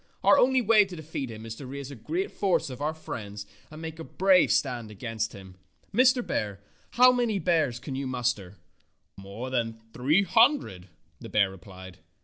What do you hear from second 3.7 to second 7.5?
make a brave stand against him. Mr. Bear, how many